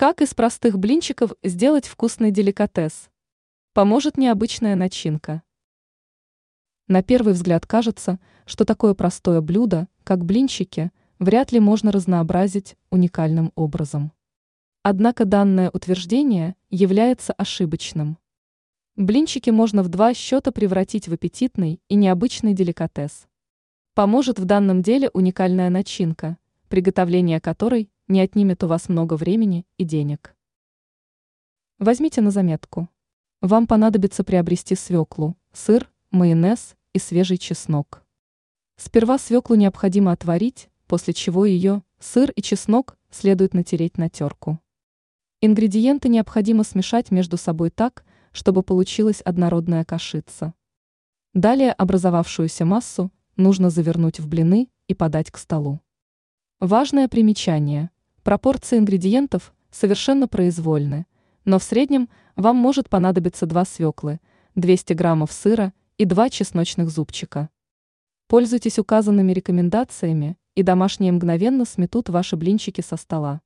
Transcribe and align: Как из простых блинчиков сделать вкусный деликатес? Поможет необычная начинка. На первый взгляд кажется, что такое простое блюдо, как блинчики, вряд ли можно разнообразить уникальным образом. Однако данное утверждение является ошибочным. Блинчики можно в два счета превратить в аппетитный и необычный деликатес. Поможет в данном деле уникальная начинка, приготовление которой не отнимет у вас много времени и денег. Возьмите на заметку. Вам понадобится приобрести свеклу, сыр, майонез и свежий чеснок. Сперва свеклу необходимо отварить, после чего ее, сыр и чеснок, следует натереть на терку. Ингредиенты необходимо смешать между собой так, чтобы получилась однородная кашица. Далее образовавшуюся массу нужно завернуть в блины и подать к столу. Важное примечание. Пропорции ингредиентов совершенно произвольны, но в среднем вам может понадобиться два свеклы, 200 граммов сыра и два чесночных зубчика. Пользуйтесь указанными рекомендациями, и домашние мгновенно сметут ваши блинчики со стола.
Как 0.00 0.22
из 0.22 0.32
простых 0.32 0.78
блинчиков 0.78 1.34
сделать 1.42 1.86
вкусный 1.86 2.30
деликатес? 2.30 3.10
Поможет 3.74 4.16
необычная 4.16 4.74
начинка. 4.74 5.42
На 6.88 7.02
первый 7.02 7.34
взгляд 7.34 7.66
кажется, 7.66 8.18
что 8.46 8.64
такое 8.64 8.94
простое 8.94 9.42
блюдо, 9.42 9.88
как 10.02 10.24
блинчики, 10.24 10.90
вряд 11.18 11.52
ли 11.52 11.60
можно 11.60 11.92
разнообразить 11.92 12.78
уникальным 12.88 13.52
образом. 13.56 14.12
Однако 14.82 15.26
данное 15.26 15.68
утверждение 15.68 16.56
является 16.70 17.34
ошибочным. 17.34 18.16
Блинчики 18.96 19.50
можно 19.50 19.82
в 19.82 19.90
два 19.90 20.14
счета 20.14 20.50
превратить 20.50 21.08
в 21.08 21.12
аппетитный 21.12 21.78
и 21.90 21.94
необычный 21.94 22.54
деликатес. 22.54 23.28
Поможет 23.92 24.38
в 24.38 24.46
данном 24.46 24.80
деле 24.80 25.10
уникальная 25.12 25.68
начинка, 25.68 26.38
приготовление 26.70 27.40
которой 27.40 27.90
не 28.06 28.20
отнимет 28.20 28.62
у 28.62 28.68
вас 28.68 28.88
много 28.88 29.14
времени 29.14 29.66
и 29.76 29.84
денег. 29.84 30.36
Возьмите 31.80 32.20
на 32.20 32.30
заметку. 32.30 32.88
Вам 33.40 33.66
понадобится 33.66 34.22
приобрести 34.22 34.76
свеклу, 34.76 35.36
сыр, 35.52 35.90
майонез 36.12 36.76
и 36.92 37.00
свежий 37.00 37.38
чеснок. 37.38 38.04
Сперва 38.76 39.18
свеклу 39.18 39.56
необходимо 39.56 40.12
отварить, 40.12 40.70
после 40.86 41.12
чего 41.12 41.44
ее, 41.44 41.82
сыр 41.98 42.30
и 42.30 42.40
чеснок, 42.40 42.96
следует 43.10 43.52
натереть 43.52 43.98
на 43.98 44.08
терку. 44.08 44.60
Ингредиенты 45.40 46.08
необходимо 46.08 46.62
смешать 46.62 47.10
между 47.10 47.36
собой 47.36 47.70
так, 47.70 48.04
чтобы 48.30 48.62
получилась 48.62 49.22
однородная 49.22 49.84
кашица. 49.84 50.54
Далее 51.34 51.72
образовавшуюся 51.72 52.64
массу 52.64 53.10
нужно 53.36 53.70
завернуть 53.70 54.20
в 54.20 54.28
блины 54.28 54.68
и 54.86 54.94
подать 54.94 55.32
к 55.32 55.38
столу. 55.38 55.80
Важное 56.60 57.08
примечание. 57.08 57.88
Пропорции 58.22 58.76
ингредиентов 58.76 59.54
совершенно 59.70 60.28
произвольны, 60.28 61.06
но 61.46 61.58
в 61.58 61.62
среднем 61.62 62.10
вам 62.36 62.56
может 62.56 62.90
понадобиться 62.90 63.46
два 63.46 63.64
свеклы, 63.64 64.20
200 64.56 64.92
граммов 64.92 65.32
сыра 65.32 65.72
и 65.96 66.04
два 66.04 66.28
чесночных 66.28 66.90
зубчика. 66.90 67.48
Пользуйтесь 68.28 68.78
указанными 68.78 69.32
рекомендациями, 69.32 70.36
и 70.54 70.62
домашние 70.62 71.12
мгновенно 71.12 71.64
сметут 71.64 72.10
ваши 72.10 72.36
блинчики 72.36 72.82
со 72.82 72.98
стола. 72.98 73.40